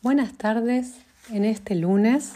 [0.00, 0.94] Buenas tardes
[1.28, 2.34] en este lunes,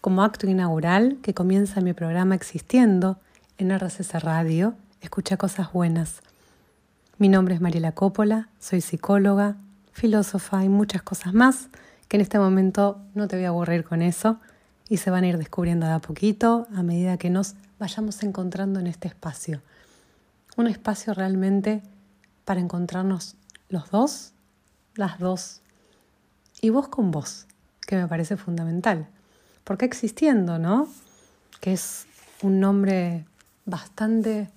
[0.00, 3.18] como acto inaugural que comienza mi programa Existiendo
[3.58, 6.20] en RCC Radio, Escucha Cosas Buenas.
[7.18, 9.56] Mi nombre es Mariela Coppola, soy psicóloga,
[9.90, 11.68] filósofa y muchas cosas más
[12.06, 14.38] que en este momento no te voy a aburrir con eso
[14.88, 18.78] y se van a ir descubriendo de a poquito a medida que nos vayamos encontrando
[18.78, 19.62] en este espacio.
[20.56, 21.82] Un espacio realmente
[22.44, 23.34] para encontrarnos
[23.68, 24.32] los dos,
[24.94, 25.60] las dos
[26.64, 27.46] y vos con vos,
[27.86, 29.06] que me parece fundamental.
[29.64, 30.88] Porque existiendo, ¿no?
[31.60, 32.06] Que es
[32.40, 33.26] un nombre
[33.66, 34.48] bastante,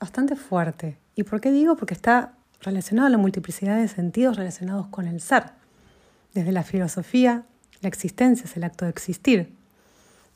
[0.00, 0.98] bastante fuerte.
[1.14, 1.76] ¿Y por qué digo?
[1.76, 5.52] Porque está relacionado a la multiplicidad de sentidos relacionados con el ser.
[6.34, 7.44] Desde la filosofía,
[7.82, 9.54] la existencia es el acto de existir.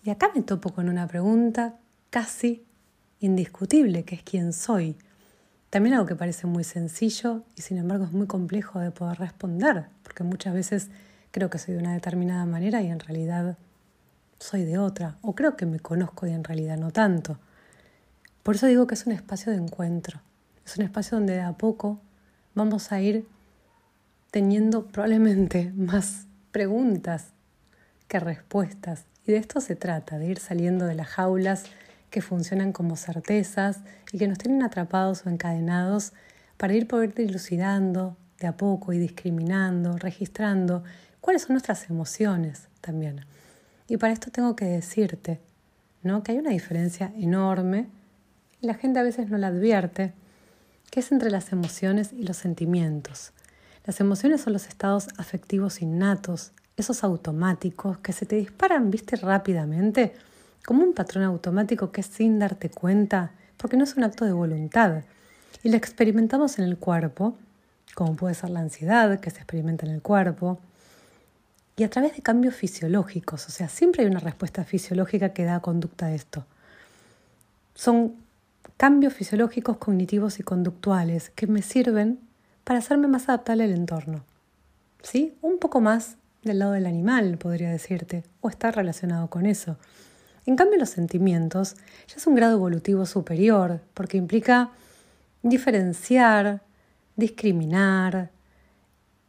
[0.05, 1.75] Y acá me topo con una pregunta
[2.11, 2.65] casi
[3.19, 4.97] indiscutible, que es quién soy.
[5.71, 9.87] También algo que parece muy sencillo y sin embargo es muy complejo de poder responder,
[10.03, 10.89] porque muchas veces
[11.31, 13.57] creo que soy de una determinada manera y en realidad
[14.41, 17.39] soy de otra, o creo que me conozco y en realidad no tanto.
[18.43, 20.21] Por eso digo que es un espacio de encuentro,
[20.67, 22.01] es un espacio donde de a poco
[22.55, 23.29] vamos a ir
[24.33, 27.29] teniendo probablemente más preguntas
[28.09, 29.05] que respuestas.
[29.25, 31.65] Y de esto se trata, de ir saliendo de las jaulas
[32.11, 33.81] que funcionan como certezas
[34.13, 36.13] y que nos tienen atrapados o encadenados
[36.57, 40.83] para ir poder dilucidando de a poco y discriminando, registrando
[41.21, 43.25] cuáles son nuestras emociones también.
[43.87, 45.41] Y para esto tengo que decirte
[46.03, 46.23] ¿no?
[46.23, 47.89] que hay una diferencia enorme,
[48.61, 50.13] y la gente a veces no la advierte,
[50.91, 53.33] que es entre las emociones y los sentimientos.
[53.87, 60.15] Las emociones son los estados afectivos innatos, esos automáticos que se te disparan, viste, rápidamente
[60.71, 65.03] como un patrón automático que sin darte cuenta, porque no es un acto de voluntad.
[65.65, 67.37] Y lo experimentamos en el cuerpo,
[67.97, 70.61] como puede ser la ansiedad que se experimenta en el cuerpo,
[71.75, 75.59] y a través de cambios fisiológicos, o sea, siempre hay una respuesta fisiológica que da
[75.59, 76.47] conducta a esto.
[77.75, 78.15] Son
[78.77, 82.21] cambios fisiológicos cognitivos y conductuales que me sirven
[82.63, 84.23] para hacerme más adaptable al entorno.
[85.03, 85.37] ¿Sí?
[85.43, 89.77] Un poco más del lado del animal, podría decirte, o estar relacionado con eso.
[90.47, 91.77] En cambio, los sentimientos
[92.09, 94.71] ya es un grado evolutivo superior, porque implica
[95.43, 96.63] diferenciar,
[97.17, 98.31] discriminar,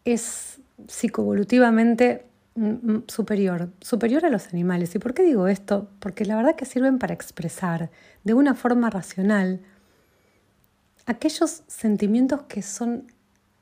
[0.06, 4.96] es psicoevolutivamente mm, mm, superior, superior a los animales.
[4.96, 5.90] ¿Y por qué digo esto?
[6.00, 7.92] Porque la verdad que sirven para expresar
[8.24, 9.60] de una forma racional
[11.06, 13.12] aquellos sentimientos que son,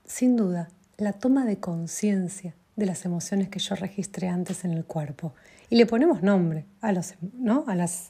[0.05, 4.85] sin duda, la toma de conciencia de las emociones que yo registré antes en el
[4.85, 5.33] cuerpo
[5.69, 7.65] y le ponemos nombre a los, ¿no?
[7.67, 8.09] a las,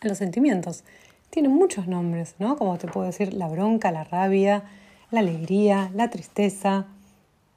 [0.00, 0.84] a los sentimientos.
[1.30, 2.56] Tienen muchos nombres, ¿no?
[2.56, 4.64] Como te puedo decir, la bronca, la rabia,
[5.10, 6.86] la alegría, la tristeza,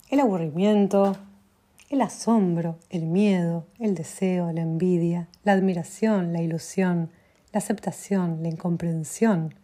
[0.09, 1.17] el aburrimiento,
[1.89, 7.09] el asombro, el miedo, el deseo, la envidia, la admiración, la ilusión,
[7.53, 9.55] la aceptación, la incomprensión,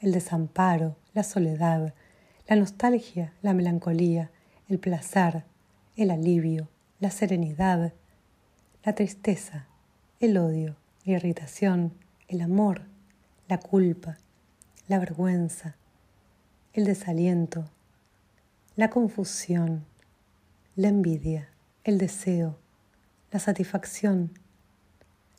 [0.00, 1.92] el desamparo, la soledad,
[2.46, 4.30] la nostalgia, la melancolía,
[4.68, 5.44] el placer,
[5.96, 6.68] el alivio,
[7.00, 7.92] la serenidad,
[8.84, 9.66] la tristeza,
[10.20, 11.92] el odio, la irritación,
[12.28, 12.82] el amor,
[13.48, 14.18] la culpa,
[14.88, 15.76] la vergüenza,
[16.72, 17.70] el desaliento,
[18.76, 19.84] la confusión,
[20.76, 21.48] la envidia,
[21.84, 22.58] el deseo,
[23.30, 24.32] la satisfacción,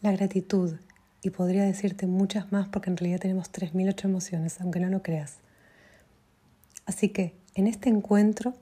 [0.01, 0.77] la gratitud,
[1.23, 5.37] y podría decirte muchas más porque en realidad tenemos 3.008 emociones, aunque no lo creas.
[6.85, 8.53] Así que en este encuentro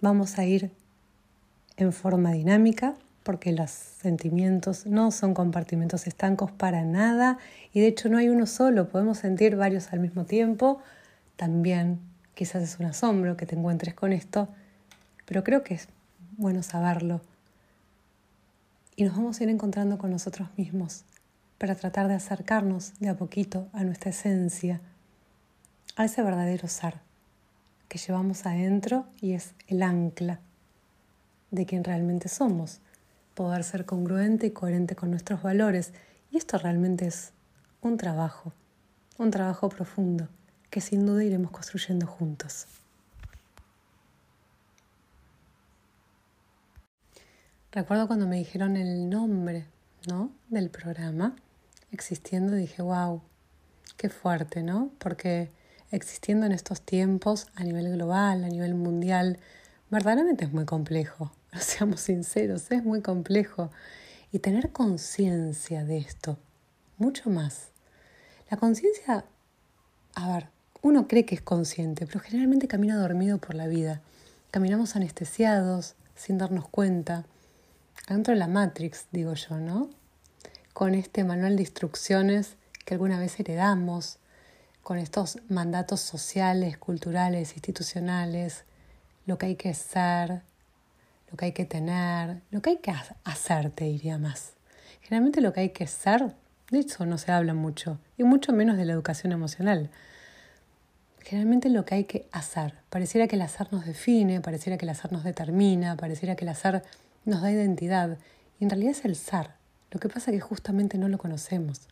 [0.00, 0.70] vamos a ir
[1.76, 7.38] en forma dinámica porque los sentimientos no son compartimentos estancos para nada
[7.72, 10.80] y de hecho no hay uno solo, podemos sentir varios al mismo tiempo.
[11.36, 12.00] También
[12.34, 14.48] quizás es un asombro que te encuentres con esto,
[15.26, 15.88] pero creo que es
[16.36, 17.20] bueno saberlo.
[18.96, 21.04] Y nos vamos a ir encontrando con nosotros mismos
[21.58, 24.80] para tratar de acercarnos de a poquito a nuestra esencia,
[25.96, 27.07] a ese verdadero ser
[27.88, 30.40] que llevamos adentro y es el ancla
[31.50, 32.80] de quien realmente somos
[33.34, 35.92] poder ser congruente y coherente con nuestros valores.
[36.30, 37.32] Y esto realmente es
[37.80, 38.52] un trabajo,
[39.16, 40.28] un trabajo profundo
[40.70, 42.66] que sin duda iremos construyendo juntos.
[47.70, 49.66] Recuerdo cuando me dijeron el nombre
[50.08, 50.32] ¿no?
[50.48, 51.36] del programa,
[51.92, 53.22] existiendo, dije, wow,
[53.96, 54.90] qué fuerte, ¿no?
[54.98, 55.50] Porque
[55.90, 59.38] existiendo en estos tiempos a nivel global, a nivel mundial,
[59.90, 61.32] verdaderamente es muy complejo.
[61.60, 63.70] seamos sinceros, es muy complejo.
[64.30, 66.38] Y tener conciencia de esto,
[66.98, 67.68] mucho más.
[68.50, 69.24] La conciencia,
[70.14, 70.48] a ver,
[70.82, 74.00] uno cree que es consciente, pero generalmente camina dormido por la vida.
[74.50, 77.26] caminamos anestesiados, sin darnos cuenta,
[78.06, 79.90] adentro de la Matrix, digo yo, ¿no?
[80.72, 84.18] Con este manual de instrucciones que alguna vez heredamos,
[84.88, 88.64] con estos mandatos sociales, culturales, institucionales,
[89.26, 90.40] lo que hay que ser,
[91.30, 92.94] lo que hay que tener, lo que hay que
[93.24, 94.54] hacer, te diría más.
[95.02, 96.34] Generalmente lo que hay que ser,
[96.70, 99.90] de eso no se habla mucho, y mucho menos de la educación emocional.
[101.18, 102.72] Generalmente lo que hay que hacer.
[102.88, 106.48] Pareciera que el hacer nos define, pareciera que el hacer nos determina, pareciera que el
[106.48, 106.82] hacer
[107.26, 108.16] nos da identidad.
[108.58, 109.50] Y en realidad es el ser.
[109.90, 111.88] Lo que pasa es que justamente no lo conocemos.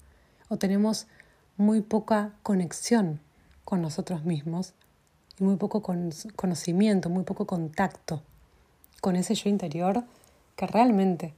[0.49, 1.09] O tenemos
[1.57, 3.21] muy poca conexión
[3.65, 4.75] con nosotros mismos
[5.39, 8.23] y muy poco conocimiento, muy poco contacto
[9.01, 10.05] con ese yo interior
[10.57, 11.35] que realmente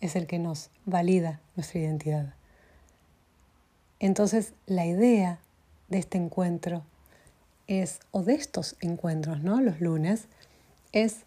[0.00, 2.34] es el que nos valida nuestra identidad.
[4.00, 5.38] Entonces, la idea
[5.88, 6.82] de este encuentro
[7.68, 9.60] es, o de estos encuentros, ¿no?
[9.60, 10.26] Los lunes,
[10.92, 11.18] es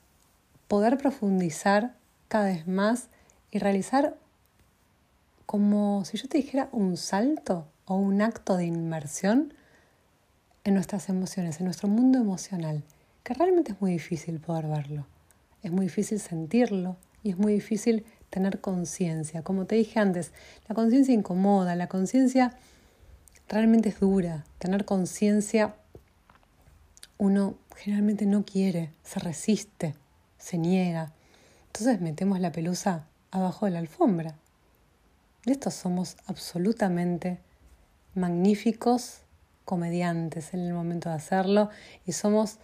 [0.67, 1.95] poder profundizar
[2.27, 3.07] cada vez más
[3.51, 4.17] y realizar
[5.45, 9.53] como si yo te dijera un salto o un acto de inmersión
[10.63, 12.83] en nuestras emociones, en nuestro mundo emocional,
[13.23, 15.05] que realmente es muy difícil poder verlo,
[15.61, 19.43] es muy difícil sentirlo y es muy difícil tener conciencia.
[19.43, 20.31] Como te dije antes,
[20.67, 22.57] la conciencia incomoda, la conciencia
[23.47, 25.75] realmente es dura, tener conciencia
[27.17, 29.95] uno generalmente no quiere, se resiste,
[30.37, 31.13] se niega.
[31.67, 34.35] Entonces metemos la pelusa abajo de la alfombra.
[35.45, 37.39] De estos somos absolutamente
[38.15, 39.21] magníficos
[39.65, 41.69] comediantes en el momento de hacerlo
[42.05, 42.59] y somos,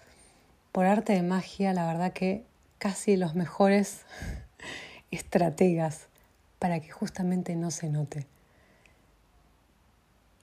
[0.71, 2.45] por arte de magia, la verdad que
[2.77, 4.01] casi los mejores
[5.11, 6.07] estrategas
[6.59, 8.25] para que justamente no se note.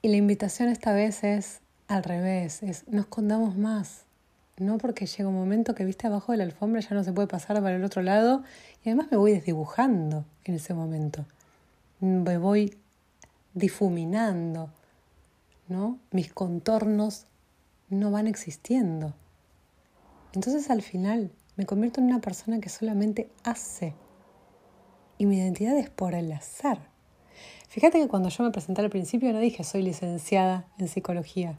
[0.02, 4.04] Y la invitación esta vez es al revés, es no escondamos más.
[4.58, 7.28] No porque llega un momento que viste abajo de la alfombra ya no se puede
[7.28, 8.42] pasar para el otro lado
[8.84, 11.24] y además me voy desdibujando en ese momento.
[12.00, 12.76] Me voy
[13.54, 14.70] difuminando,
[16.10, 17.26] Mis contornos
[17.90, 19.14] no van existiendo.
[20.32, 23.94] Entonces al final me convierto en una persona que solamente hace.
[25.18, 26.78] Y mi identidad es por el azar.
[27.68, 31.58] Fíjate que cuando yo me presenté al principio no dije soy licenciada en psicología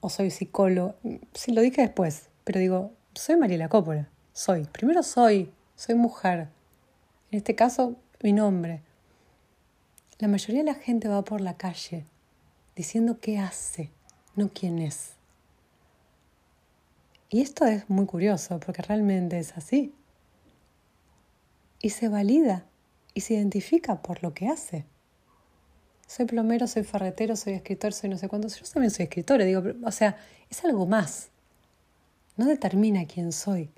[0.00, 0.94] o soy psicólogo.
[1.32, 4.10] Sí, lo dije después, pero digo, soy Mariela Cópora.
[4.34, 4.64] Soy.
[4.64, 5.50] Primero soy.
[5.76, 6.48] Soy mujer.
[7.30, 8.82] En este caso, mi nombre.
[10.18, 12.06] La mayoría de la gente va por la calle
[12.82, 13.90] diciendo qué hace,
[14.34, 15.12] no quién es.
[17.30, 19.94] Y esto es muy curioso porque realmente es así.
[21.78, 22.66] Y se valida
[23.14, 24.84] y se identifica por lo que hace.
[26.08, 28.48] Soy plomero, soy ferretero, soy escritor, soy no sé cuánto.
[28.48, 30.16] Yo también soy escritora, digo, o sea,
[30.50, 31.30] es algo más.
[32.36, 33.70] No determina quién soy.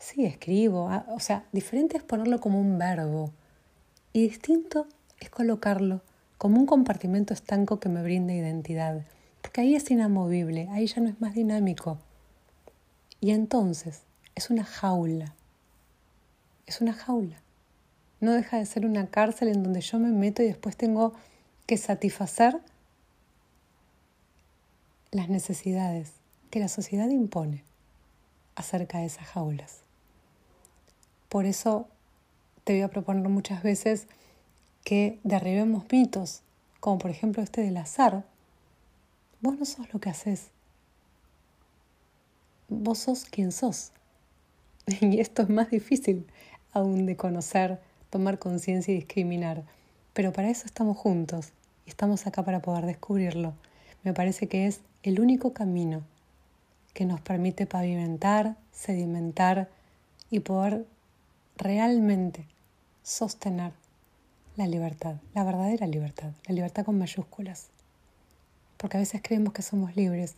[0.00, 3.32] Sí, escribo, ah, o sea, diferente es ponerlo como un verbo
[4.12, 4.88] y distinto
[5.20, 6.02] es colocarlo
[6.42, 9.04] como un compartimento estanco que me brinda identidad,
[9.42, 11.98] porque ahí es inamovible, ahí ya no es más dinámico.
[13.20, 14.02] Y entonces
[14.34, 15.36] es una jaula,
[16.66, 17.40] es una jaula.
[18.18, 21.12] No deja de ser una cárcel en donde yo me meto y después tengo
[21.66, 22.58] que satisfacer
[25.12, 26.10] las necesidades
[26.50, 27.62] que la sociedad impone
[28.56, 29.82] acerca de esas jaulas.
[31.28, 31.86] Por eso
[32.64, 34.08] te voy a proponer muchas veces
[34.84, 36.42] que derribemos mitos,
[36.80, 38.24] como por ejemplo este del azar.
[39.40, 40.48] Vos no sos lo que haces.
[42.68, 43.92] Vos sos quien sos.
[45.00, 46.26] Y esto es más difícil
[46.72, 49.62] aún de conocer, tomar conciencia y discriminar.
[50.12, 51.52] Pero para eso estamos juntos
[51.86, 53.54] y estamos acá para poder descubrirlo.
[54.02, 56.02] Me parece que es el único camino
[56.92, 59.68] que nos permite pavimentar, sedimentar
[60.30, 60.84] y poder
[61.56, 62.46] realmente
[63.02, 63.72] sostener
[64.56, 67.68] la libertad, la verdadera libertad, la libertad con mayúsculas.
[68.76, 70.34] Porque a veces creemos que somos libres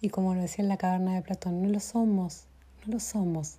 [0.00, 2.44] y como lo decía en la caverna de Platón, no lo somos,
[2.84, 3.58] no lo somos.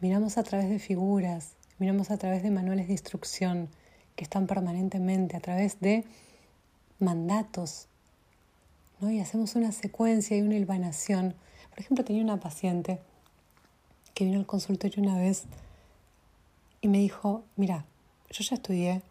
[0.00, 3.68] Miramos a través de figuras, miramos a través de manuales de instrucción
[4.16, 6.04] que están permanentemente, a través de
[6.98, 7.86] mandatos,
[9.00, 9.10] ¿no?
[9.10, 11.34] y hacemos una secuencia y una hilvanación.
[11.70, 12.98] Por ejemplo, tenía una paciente
[14.14, 15.44] que vino al consultorio una vez
[16.80, 17.84] y me dijo, mira,
[18.30, 19.02] yo ya estudié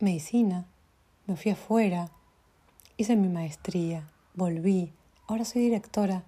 [0.00, 0.66] medicina,
[1.26, 2.10] me fui afuera,
[2.96, 4.92] hice mi maestría, volví,
[5.26, 6.24] ahora soy directora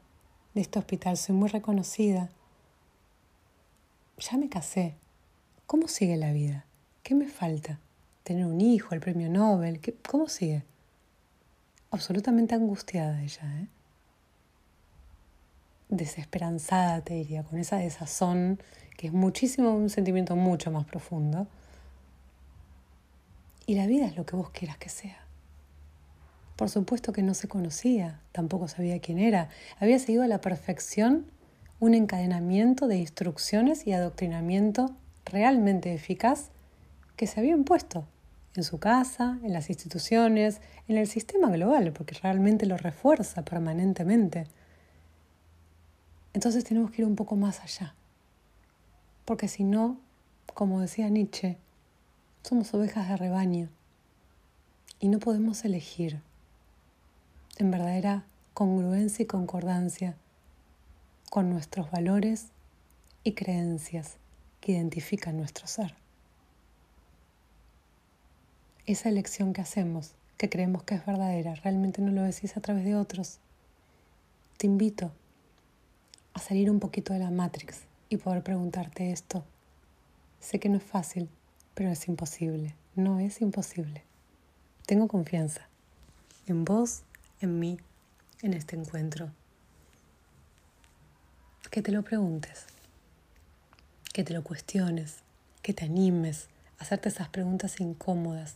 [0.54, 2.30] de este hospital, soy muy reconocida.
[4.18, 4.94] Ya me casé.
[5.66, 6.66] ¿Cómo sigue la vida?
[7.02, 7.78] ¿Qué me falta?
[8.24, 9.80] ¿Tener un hijo, el premio Nobel?
[10.08, 10.64] ¿Cómo sigue?
[11.90, 13.68] Absolutamente angustiada ella, ¿eh?
[15.88, 18.60] desesperanzada, te diría, con esa desazón,
[18.96, 21.46] que es muchísimo, un sentimiento mucho más profundo.
[23.70, 25.24] Y la vida es lo que vos quieras que sea.
[26.56, 29.48] Por supuesto que no se conocía, tampoco sabía quién era.
[29.78, 31.26] Había seguido a la perfección
[31.78, 36.50] un encadenamiento de instrucciones y adoctrinamiento realmente eficaz
[37.14, 38.08] que se había impuesto
[38.56, 44.48] en su casa, en las instituciones, en el sistema global, porque realmente lo refuerza permanentemente.
[46.32, 47.94] Entonces tenemos que ir un poco más allá,
[49.24, 50.00] porque si no,
[50.54, 51.56] como decía Nietzsche,
[52.42, 53.68] somos ovejas de rebaño
[54.98, 56.20] y no podemos elegir
[57.58, 60.16] en verdadera congruencia y concordancia
[61.30, 62.48] con nuestros valores
[63.22, 64.16] y creencias
[64.60, 65.94] que identifican nuestro ser.
[68.86, 72.84] Esa elección que hacemos, que creemos que es verdadera, realmente no lo decís a través
[72.84, 73.38] de otros.
[74.56, 75.12] Te invito
[76.34, 79.44] a salir un poquito de la Matrix y poder preguntarte esto.
[80.40, 81.28] Sé que no es fácil,
[81.74, 82.74] pero es imposible.
[82.94, 84.02] No es imposible.
[84.86, 85.68] Tengo confianza
[86.46, 87.02] en vos,
[87.40, 87.78] en mí,
[88.42, 89.30] en este encuentro.
[91.70, 92.66] Que te lo preguntes,
[94.12, 95.18] que te lo cuestiones,
[95.62, 96.48] que te animes
[96.78, 98.54] a hacerte esas preguntas incómodas.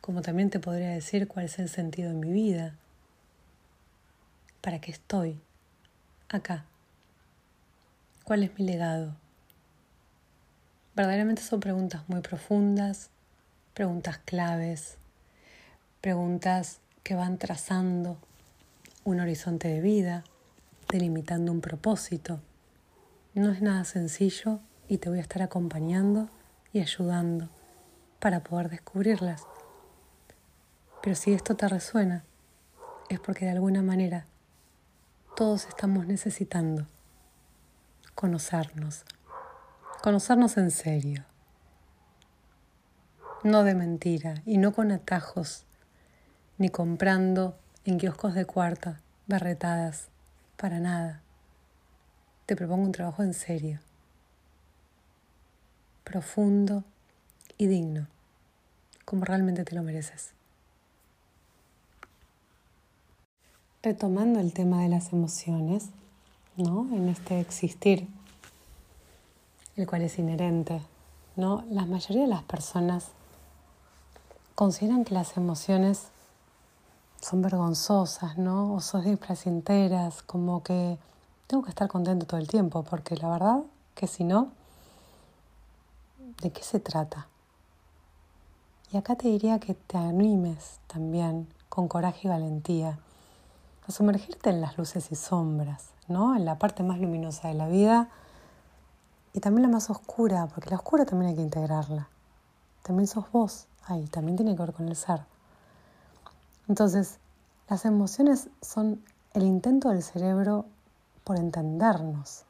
[0.00, 2.76] Como también te podría decir cuál es el sentido de mi vida,
[4.62, 5.38] para qué estoy
[6.28, 6.64] acá?
[8.24, 9.14] ¿Cuál es mi legado?
[10.94, 13.08] Verdaderamente son preguntas muy profundas,
[13.72, 14.98] preguntas claves,
[16.02, 18.18] preguntas que van trazando
[19.04, 20.24] un horizonte de vida,
[20.88, 22.40] delimitando un propósito.
[23.34, 26.28] No es nada sencillo y te voy a estar acompañando
[26.74, 27.48] y ayudando
[28.20, 29.46] para poder descubrirlas.
[31.02, 32.24] Pero si esto te resuena,
[33.08, 34.26] es porque de alguna manera
[35.36, 36.86] todos estamos necesitando
[38.14, 39.04] conocernos,
[40.02, 41.24] conocernos en serio,
[43.44, 45.64] no de mentira y no con atajos,
[46.58, 50.08] ni comprando en kioscos de cuarta, barretadas,
[50.56, 51.22] para nada.
[52.46, 53.80] Te propongo un trabajo en serio,
[56.04, 56.84] profundo
[57.56, 58.08] y digno,
[59.04, 60.34] como realmente te lo mereces.
[63.82, 65.88] retomando el tema de las emociones,
[66.56, 66.86] ¿no?
[66.92, 68.06] En este existir,
[69.76, 70.82] el cual es inherente,
[71.36, 71.64] ¿no?
[71.70, 73.08] La mayoría de las personas
[74.54, 76.08] consideran que las emociones
[77.20, 78.74] son vergonzosas, ¿no?
[78.74, 80.98] O son displacenteras, como que
[81.46, 83.62] tengo que estar contento todo el tiempo, porque la verdad
[83.94, 84.48] que si no,
[86.42, 87.28] ¿de qué se trata?
[88.92, 92.98] Y acá te diría que te animes también con coraje y valentía
[93.88, 96.36] a sumergirte en las luces y sombras, ¿no?
[96.36, 98.10] En la parte más luminosa de la vida
[99.32, 102.08] y también la más oscura, porque la oscura también hay que integrarla.
[102.82, 105.20] También sos vos ahí, también tiene que ver con el ser.
[106.68, 107.18] Entonces,
[107.68, 109.02] las emociones son
[109.34, 110.66] el intento del cerebro
[111.24, 112.44] por entendernos.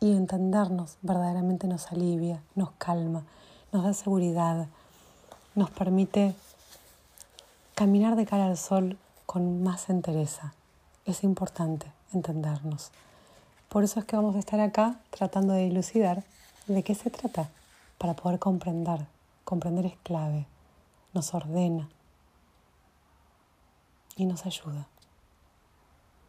[0.00, 3.22] Y entendernos verdaderamente nos alivia, nos calma,
[3.72, 4.66] nos da seguridad,
[5.54, 6.34] nos permite
[7.74, 10.54] caminar de cara al sol con más entereza.
[11.06, 12.90] Es importante entendernos.
[13.68, 16.24] Por eso es que vamos a estar acá tratando de dilucidar
[16.66, 17.50] de qué se trata
[17.98, 19.06] para poder comprender.
[19.44, 20.46] Comprender es clave,
[21.12, 21.88] nos ordena
[24.16, 24.88] y nos ayuda.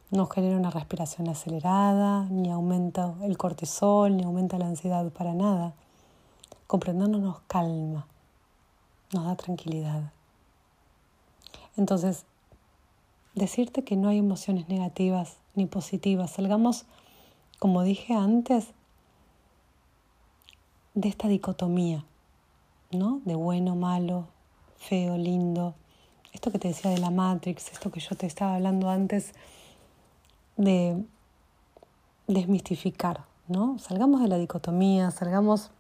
[0.10, 5.74] No genera una respiración acelerada, ni aumenta el cortisol, ni aumenta la ansiedad para nada.
[6.68, 8.08] Comprendernos nos calma,
[9.14, 10.12] nos da tranquilidad.
[11.76, 12.26] Entonces,
[13.36, 16.32] decirte que no hay emociones negativas ni positivas.
[16.32, 16.86] Salgamos,
[17.60, 18.68] como dije antes,
[20.94, 22.04] de esta dicotomía,
[22.92, 23.22] ¿no?
[23.26, 24.28] De bueno, malo,
[24.78, 25.76] feo, lindo.
[26.34, 29.34] Esto que te decía de la Matrix, esto que yo te estaba hablando antes
[30.56, 31.04] de
[32.28, 33.78] desmistificar, ¿no?
[33.80, 35.72] Salgamos de la dicotomía, salgamos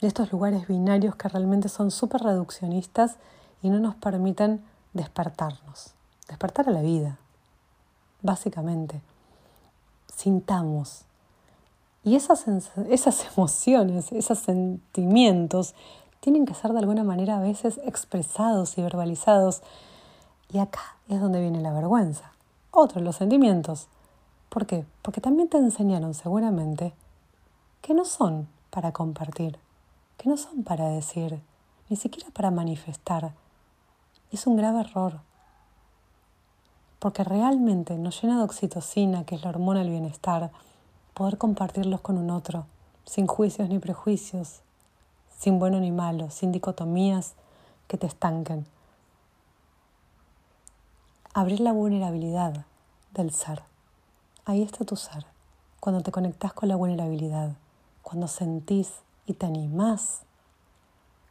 [0.00, 3.16] de estos lugares binarios que realmente son súper reduccionistas
[3.62, 5.96] y no nos permiten despertarnos
[6.28, 7.18] despertar a la vida,
[8.22, 9.00] básicamente.
[10.16, 11.04] Sintamos.
[12.02, 12.46] Y esas,
[12.88, 15.74] esas emociones, esos sentimientos,
[16.20, 19.62] tienen que ser de alguna manera a veces expresados y verbalizados.
[20.52, 22.32] Y acá es donde viene la vergüenza.
[22.70, 23.88] Otro, los sentimientos.
[24.48, 24.86] ¿Por qué?
[25.02, 26.94] Porque también te enseñaron seguramente
[27.82, 29.58] que no son para compartir,
[30.16, 31.40] que no son para decir,
[31.90, 33.34] ni siquiera para manifestar.
[34.32, 35.20] Es un grave error
[36.98, 40.50] porque realmente nos llena de oxitocina, que es la hormona del bienestar,
[41.14, 42.66] poder compartirlos con un otro,
[43.04, 44.60] sin juicios ni prejuicios,
[45.38, 47.34] sin bueno ni malo, sin dicotomías
[47.86, 48.66] que te estanquen.
[51.34, 52.64] Abrir la vulnerabilidad
[53.12, 53.62] del ser.
[54.44, 55.26] Ahí está tu ser.
[55.80, 57.52] Cuando te conectas con la vulnerabilidad,
[58.02, 58.92] cuando sentís
[59.26, 60.22] y te animás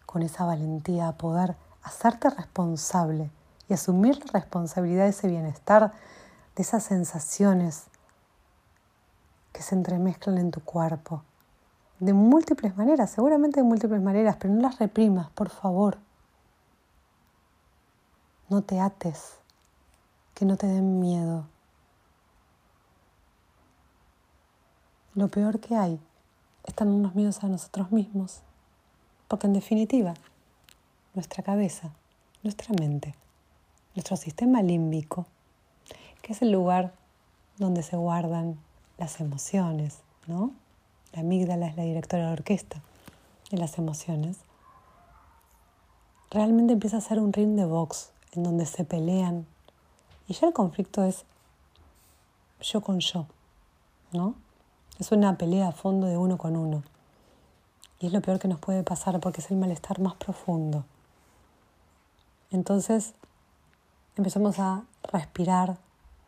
[0.06, 3.30] con esa valentía a poder hacerte responsable
[3.70, 5.94] y asumir la responsabilidad de ese bienestar,
[6.56, 7.86] de esas sensaciones
[9.52, 11.24] que se entremezclan en tu cuerpo.
[12.00, 15.98] De múltiples maneras, seguramente de múltiples maneras, pero no las reprimas, por favor.
[18.50, 19.38] No te ates,
[20.34, 21.48] que no te den miedo.
[25.16, 26.00] Lo peor que hay
[26.66, 28.42] es tenernos miedos a nosotros mismos,
[29.30, 30.14] porque en definitiva,
[31.14, 31.92] nuestra cabeza,
[32.44, 33.16] nuestra mente,
[33.96, 35.26] nuestro sistema límbico,
[36.22, 36.94] que es el lugar
[37.58, 38.58] donde se guardan
[38.98, 40.52] las emociones, ¿no?
[41.14, 42.82] La amígdala es la directora de orquesta
[43.52, 44.38] de las emociones.
[46.32, 49.46] Realmente empieza a ser un ring de box en donde se pelean
[50.28, 51.24] y ya el conflicto es
[52.62, 53.28] yo con yo,
[54.12, 54.36] ¿no?
[55.00, 56.84] Es una pelea a fondo de uno con uno.
[58.00, 60.86] Y es lo peor que nos puede pasar porque es el malestar más profundo.
[62.52, 63.14] Entonces,
[64.18, 65.78] Empezamos a respirar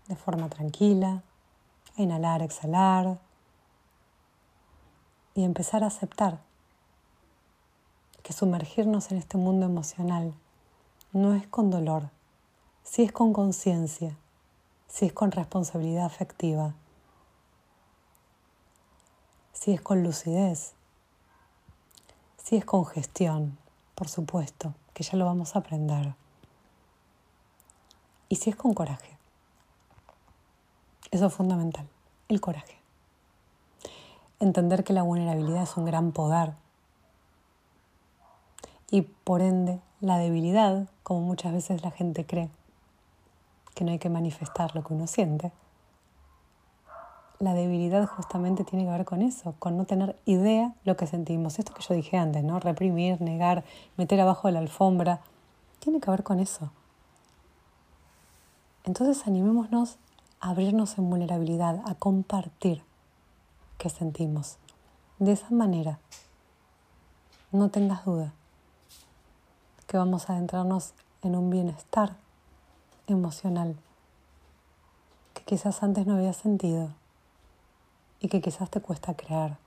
[0.08, 1.24] de forma tranquila,
[1.98, 3.18] a inhalar, exhalar
[5.36, 6.42] y empezar a aceptar
[8.24, 10.34] que sumergirnos en este mundo emocional
[11.14, 12.10] no es con dolor,
[12.84, 14.18] si es con conciencia,
[14.90, 16.74] si es con responsabilidad afectiva,
[19.54, 20.74] si es con lucidez,
[22.36, 23.58] si es con gestión,
[23.96, 26.16] por supuesto, que ya lo vamos a aprender
[28.30, 29.18] y si es con coraje.
[31.12, 31.88] Eso es fundamental,
[32.28, 32.78] el coraje.
[34.40, 36.54] Entender que la vulnerabilidad es un gran poder
[38.92, 42.50] y por ende la debilidad, como muchas veces la gente cree,
[43.74, 45.52] que no hay que manifestar lo que uno siente.
[47.40, 51.60] La debilidad justamente tiene que ver con eso, con no tener idea lo que sentimos.
[51.60, 52.60] Esto que yo dije antes, ¿no?
[52.60, 53.64] Reprimir, negar,
[53.96, 55.22] meter abajo de la alfombra,
[55.80, 56.72] tiene que ver con eso.
[58.88, 59.98] Entonces animémonos
[60.40, 62.82] a abrirnos en vulnerabilidad, a compartir
[63.78, 64.60] qué sentimos.
[65.20, 66.00] De esa manera,
[67.52, 68.32] no tengas duda
[69.88, 72.16] que vamos a adentrarnos en un bienestar
[73.08, 73.76] emocional
[75.34, 76.88] que quizás antes no habías sentido
[78.22, 79.58] y que quizás te cuesta crear.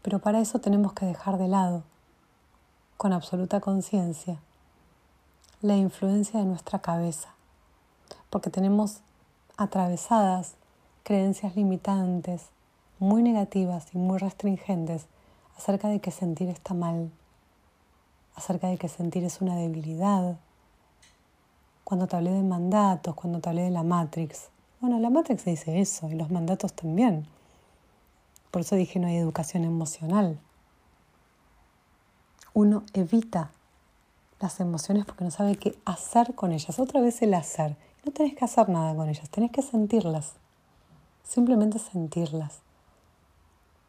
[0.00, 1.82] Pero para eso tenemos que dejar de lado,
[2.96, 4.40] con absoluta conciencia,
[5.66, 7.34] la influencia de nuestra cabeza,
[8.30, 9.00] porque tenemos
[9.56, 10.54] atravesadas
[11.02, 12.50] creencias limitantes,
[13.00, 15.06] muy negativas y muy restringentes
[15.58, 17.10] acerca de que sentir está mal,
[18.36, 20.38] acerca de que sentir es una debilidad.
[21.82, 24.50] Cuando te hablé de mandatos, cuando te hablé de la Matrix,
[24.80, 27.26] bueno, la Matrix dice eso y los mandatos también.
[28.52, 30.38] Por eso dije no hay educación emocional.
[32.54, 33.50] Uno evita
[34.40, 36.78] las emociones porque no sabe qué hacer con ellas.
[36.78, 37.76] Otra vez el hacer.
[38.04, 40.34] No tenés que hacer nada con ellas, tenés que sentirlas.
[41.24, 42.60] Simplemente sentirlas.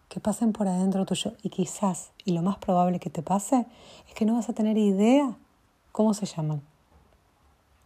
[0.10, 1.34] Que pasen por adentro tuyo.
[1.44, 3.66] Y quizás, y lo más probable que te pase,
[4.08, 5.36] es que no vas a tener idea
[5.92, 6.62] cómo se llaman.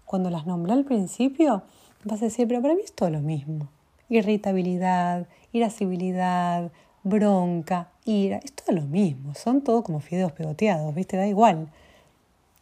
[0.06, 1.63] Cuando las nombré al principio,
[2.06, 3.67] vas a decir, pero para mí es todo lo mismo.
[4.08, 6.71] Irritabilidad, irascibilidad,
[7.04, 9.34] bronca, ira, es todo lo mismo.
[9.34, 11.17] Son todo como fideos pegoteados, ¿viste?
[11.17, 11.69] Da igual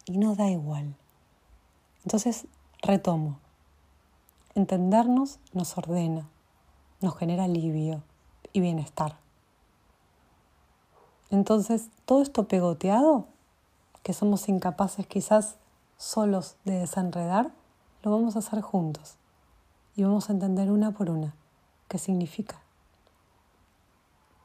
[0.06, 0.94] y no da igual.
[2.04, 2.46] Entonces,
[2.82, 3.38] retomo.
[4.54, 6.28] Entendernos nos ordena,
[7.00, 8.02] nos genera alivio
[8.52, 9.18] y bienestar.
[11.30, 13.26] Entonces, todo esto pegoteado,
[14.02, 15.56] que somos incapaces quizás
[15.96, 17.52] solos de desenredar,
[18.02, 19.16] lo vamos a hacer juntos.
[19.94, 21.34] Y vamos a entender una por una
[21.90, 22.62] qué significa.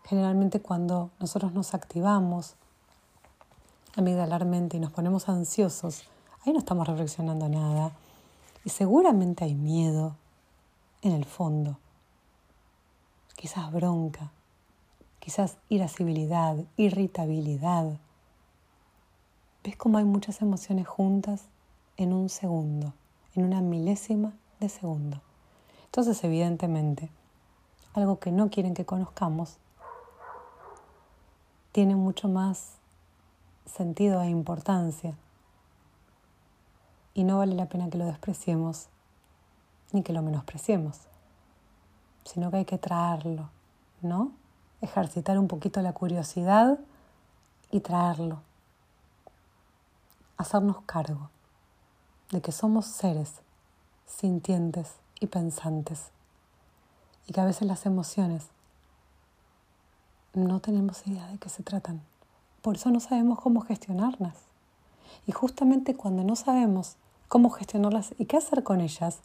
[0.04, 2.56] Generalmente cuando nosotros nos activamos,
[3.96, 6.04] amigalarmente y nos ponemos ansiosos,
[6.44, 7.92] ahí no estamos reflexionando nada.
[8.64, 10.16] Y seguramente hay miedo
[11.02, 11.78] en el fondo.
[13.36, 14.32] Quizás bronca,
[15.20, 17.98] quizás irascibilidad, irritabilidad.
[19.64, 21.46] ¿Ves cómo hay muchas emociones juntas
[21.98, 22.94] en un segundo,
[23.36, 25.22] en una milésima de segundo?
[25.86, 27.10] Entonces, evidentemente,
[27.94, 29.58] algo que no quieren que conozcamos
[31.72, 32.74] tiene mucho más
[33.66, 35.16] sentido e importancia
[37.14, 38.88] y no vale la pena que lo despreciemos
[39.92, 41.00] ni que lo menospreciemos,
[42.26, 43.50] sino que hay que traerlo,
[44.02, 44.32] ¿no?
[44.82, 46.80] Ejercitar un poquito la curiosidad
[47.72, 48.42] y traerlo.
[50.38, 51.30] Hacernos cargo
[52.32, 53.42] de que somos seres
[54.06, 56.12] sintientes y pensantes
[57.28, 58.48] y que a veces las emociones
[60.34, 62.02] no tenemos idea de qué se tratan.
[62.66, 64.34] Por eso no sabemos cómo gestionarlas.
[65.28, 66.96] Y justamente cuando no sabemos
[67.28, 69.20] cómo gestionarlas y qué hacer con ellas,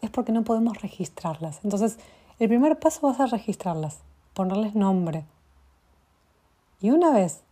[0.00, 1.60] es porque no podemos registrarlas.
[1.62, 1.98] Entonces,
[2.38, 3.98] el primer paso va a ser registrarlas,
[4.32, 5.26] ponerles nombre.
[6.80, 7.42] Y una vez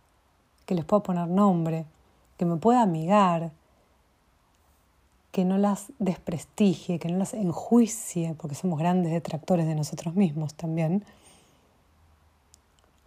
[0.65, 1.85] que les puedo poner nombre,
[2.37, 3.51] que me pueda amigar,
[5.31, 10.55] que no las desprestigie, que no las enjuicie, porque somos grandes detractores de nosotros mismos
[10.55, 11.05] también,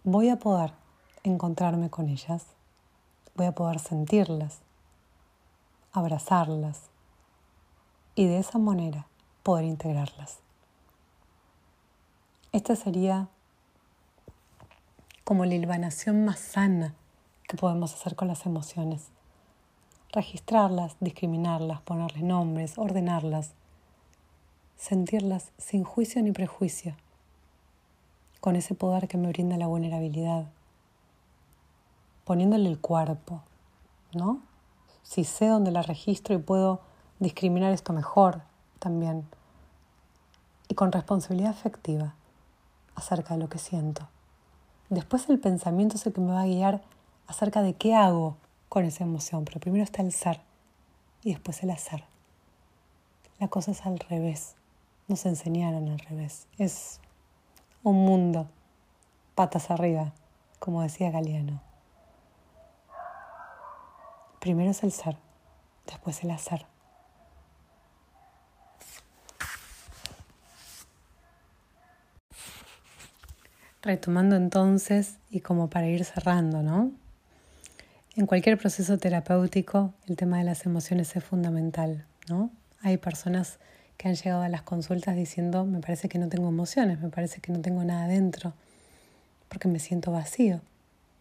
[0.05, 0.71] voy a poder
[1.23, 2.45] encontrarme con ellas,
[3.35, 4.59] voy a poder sentirlas,
[5.91, 6.81] abrazarlas
[8.15, 9.07] y de esa manera
[9.41, 10.39] poder integrarlas.
[12.51, 13.29] Esta sería
[15.23, 16.93] como la ilvanación más sana
[17.47, 19.07] que podemos hacer con las emociones.
[20.11, 23.53] Registrarlas, discriminarlas, ponerles nombres, ordenarlas,
[24.77, 26.95] sentirlas sin juicio ni prejuicio,
[28.41, 30.45] con ese poder que me brinda la vulnerabilidad,
[32.25, 33.41] poniéndole el cuerpo,
[34.13, 34.39] ¿no?
[35.03, 36.81] Si sé dónde la registro y puedo
[37.19, 38.41] discriminar esto mejor,
[38.79, 39.25] también
[40.67, 42.15] y con responsabilidad afectiva
[42.95, 44.07] acerca de lo que siento.
[44.89, 46.81] Después el pensamiento es el que me va a guiar
[47.27, 48.37] acerca de qué hago
[48.69, 50.41] con esa emoción, pero primero está el ser
[51.23, 52.03] y después el hacer.
[53.39, 54.55] La cosa es al revés,
[55.07, 56.47] nos enseñaron al revés.
[56.57, 56.99] Es
[57.83, 58.47] un mundo
[59.35, 60.13] patas arriba,
[60.59, 61.61] como decía Galeano.
[64.43, 65.15] Primero es el ser,
[65.87, 66.65] después el hacer.
[73.81, 76.91] Retomando entonces y como para ir cerrando, ¿no?
[78.17, 82.49] En cualquier proceso terapéutico el tema de las emociones es fundamental, ¿no?
[82.81, 83.59] Hay personas
[83.95, 87.39] que han llegado a las consultas diciendo, me parece que no tengo emociones, me parece
[87.39, 88.51] que no tengo nada dentro,
[89.47, 90.59] porque me siento vacío.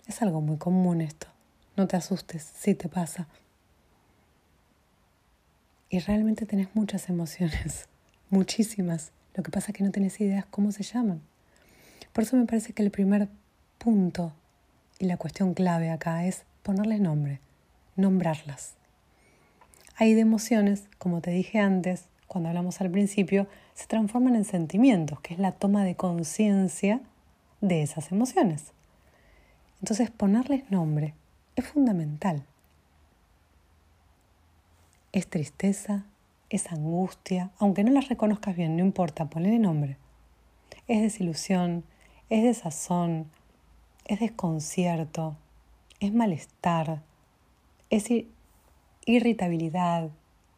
[0.08, 1.31] Es algo muy común esto.
[1.76, 3.28] No te asustes, sí te pasa.
[5.88, 7.88] Y realmente tenés muchas emociones,
[8.30, 9.12] muchísimas.
[9.34, 11.22] Lo que pasa es que no tenés ideas cómo se llaman.
[12.12, 13.28] Por eso me parece que el primer
[13.78, 14.34] punto
[14.98, 17.40] y la cuestión clave acá es ponerles nombre,
[17.96, 18.74] nombrarlas.
[19.96, 25.20] Hay de emociones, como te dije antes, cuando hablamos al principio, se transforman en sentimientos,
[25.20, 27.00] que es la toma de conciencia
[27.62, 28.72] de esas emociones.
[29.80, 31.14] Entonces ponerles nombre
[31.56, 32.44] es fundamental.
[35.12, 36.06] Es tristeza,
[36.48, 39.96] es angustia, aunque no las reconozcas bien, no importa, ponle nombre.
[40.88, 41.84] Es desilusión,
[42.30, 43.30] es desazón,
[44.06, 45.36] es desconcierto,
[46.00, 47.02] es malestar,
[47.90, 48.06] es
[49.04, 50.10] irritabilidad,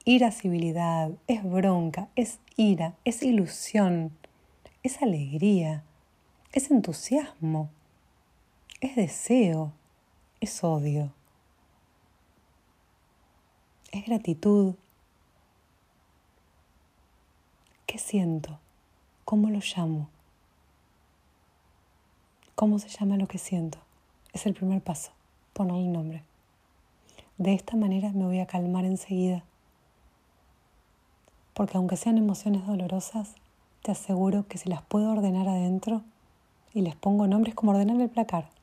[0.04, 4.12] irascibilidad, es bronca, es ira, es ilusión,
[4.82, 5.82] es alegría,
[6.52, 7.70] es entusiasmo,
[8.80, 9.72] es deseo,
[10.44, 11.10] es odio,
[13.92, 14.74] es gratitud.
[17.86, 18.58] ¿Qué siento?
[19.24, 20.10] ¿Cómo lo llamo?
[22.54, 23.78] ¿Cómo se llama lo que siento?
[24.34, 25.12] Es el primer paso,
[25.54, 26.22] ponerle nombre.
[27.38, 29.44] De esta manera me voy a calmar enseguida.
[31.54, 33.34] Porque aunque sean emociones dolorosas,
[33.82, 36.02] te aseguro que si las puedo ordenar adentro
[36.74, 38.53] y les pongo nombres como ordenar el placar,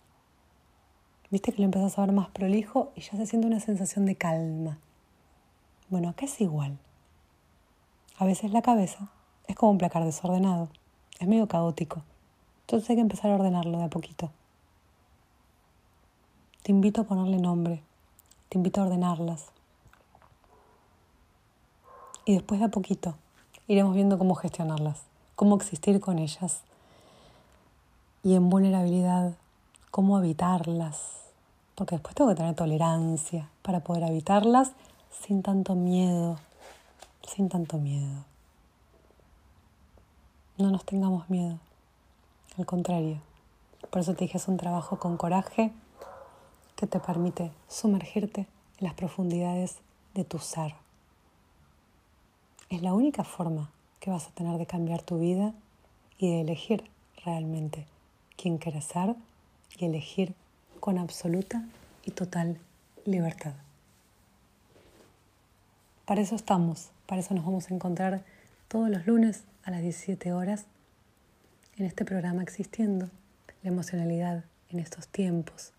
[1.31, 4.15] viste que lo empezás a ver más prolijo y ya se siente una sensación de
[4.15, 4.77] calma.
[5.89, 6.77] Bueno, acá es igual.
[8.17, 9.09] A veces la cabeza
[9.47, 10.69] es como un placar desordenado,
[11.19, 12.03] es medio caótico.
[12.61, 14.29] Entonces hay que empezar a ordenarlo de a poquito.
[16.63, 17.81] Te invito a ponerle nombre,
[18.49, 19.47] te invito a ordenarlas.
[22.25, 23.15] Y después de a poquito
[23.67, 25.01] iremos viendo cómo gestionarlas,
[25.35, 26.61] cómo existir con ellas.
[28.23, 29.33] Y en vulnerabilidad,
[29.89, 31.20] cómo habitarlas.
[31.81, 34.73] Porque después tengo que tener tolerancia para poder habitarlas
[35.09, 36.37] sin tanto miedo,
[37.27, 38.23] sin tanto miedo.
[40.59, 41.57] No nos tengamos miedo.
[42.59, 43.17] Al contrario,
[43.89, 45.71] por eso te dije, es un trabajo con coraje
[46.75, 48.41] que te permite sumergirte
[48.77, 49.77] en las profundidades
[50.13, 50.75] de tu ser.
[52.69, 55.51] Es la única forma que vas a tener de cambiar tu vida
[56.19, 56.87] y de elegir
[57.25, 57.87] realmente
[58.37, 59.15] quién quieres ser
[59.79, 60.35] y elegir
[60.81, 61.63] con absoluta
[62.03, 62.57] y total
[63.05, 63.53] libertad.
[66.05, 68.25] para eso estamos, para eso nos vamos a encontrar
[68.67, 70.65] todos los lunes a las 17 horas
[71.77, 73.09] en este programa Existiendo,
[73.63, 75.71] la emocionalidad en estos tiempos.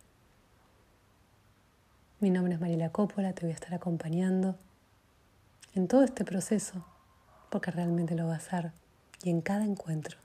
[2.21, 4.57] Mi nombre es Mariela Coppola, te voy a estar acompañando
[5.75, 6.87] en todo este proceso,
[7.51, 8.71] porque realmente lo va a hacer,
[9.23, 10.17] y en cada encuentro,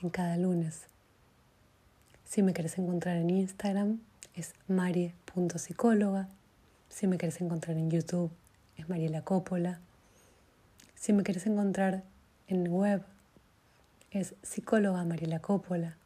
[0.00, 0.91] en cada lunes.
[2.32, 4.00] Si me querés encontrar en Instagram,
[4.34, 6.30] es marie.psicóloga.
[6.88, 8.30] Si me querés encontrar en YouTube,
[8.78, 9.80] es Mariela Coppola.
[10.94, 12.04] Si me querés encontrar
[12.48, 13.04] en web,
[14.10, 15.98] es psicóloga Mariela Coppola.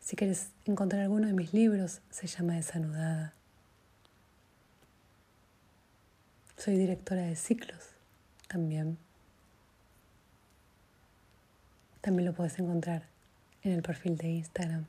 [0.00, 3.32] Si quieres encontrar alguno de mis libros, se llama Desanudada.
[6.58, 7.82] Soy directora de ciclos
[8.46, 8.98] también.
[12.02, 13.11] También lo puedes encontrar
[13.62, 14.86] en el perfil de Instagram.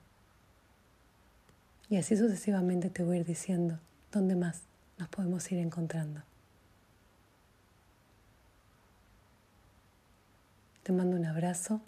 [1.90, 3.80] Y así sucesivamente te voy a ir diciendo
[4.12, 4.62] dónde más
[4.98, 6.22] nos podemos ir encontrando.
[10.84, 11.82] Te mando un abrazo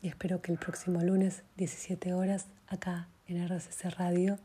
[0.00, 4.38] y espero que el próximo lunes, 17 horas, acá en RCC Radio,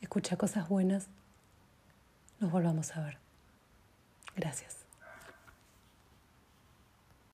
[0.00, 1.06] escucha cosas buenas,
[2.40, 3.18] nos volvamos a ver.
[4.36, 4.81] Gracias.